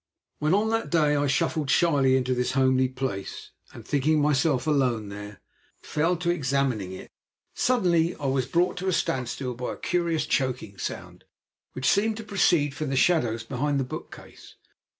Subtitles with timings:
[0.39, 5.09] When, on that day, I shuffled shyly into this homely place, and, thinking myself alone
[5.09, 5.41] there,
[5.83, 7.11] fell to examining it,
[7.53, 11.25] suddenly I was brought to a standstill by a curious choking sound
[11.73, 14.55] which seemed to proceed from the shadows behind the bookcase.